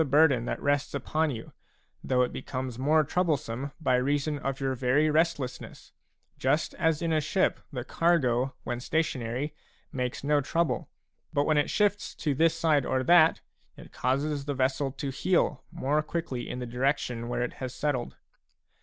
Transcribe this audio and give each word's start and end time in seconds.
burden 0.03 0.45
that 0.45 0.59
rests 0.59 0.95
upon 0.95 1.29
you, 1.29 1.53
though 2.03 2.23
it 2.23 2.33
becomes 2.33 2.79
more 2.79 3.03
troublesome 3.03 3.71
by 3.79 3.93
reason 3.95 4.39
of 4.39 4.59
your 4.59 4.73
very 4.73 5.11
restlessness, 5.11 5.91
just 6.39 6.73
as 6.79 7.03
in 7.03 7.13
a 7.13 7.21
ship 7.21 7.59
the 7.71 7.83
cargo 7.85 8.55
when 8.63 8.79
stationary 8.79 9.53
makes 9.91 10.23
no 10.23 10.41
trouble, 10.41 10.89
but 11.31 11.45
when 11.45 11.55
it 11.59 11.69
shifts 11.69 12.15
to 12.15 12.33
this 12.33 12.57
side 12.57 12.83
or 12.83 13.03
that, 13.03 13.41
it 13.77 13.91
causes 13.91 14.45
the 14.45 14.55
vessel 14.55 14.91
to 14.91 15.11
heel 15.11 15.63
more 15.71 16.01
quickly 16.01 16.49
in 16.49 16.57
the 16.57 16.65
direc 16.65 16.97
tion 16.97 17.27
where 17.29 17.43
it 17.43 17.53
has 17.61 17.71
settled. 17.71 18.15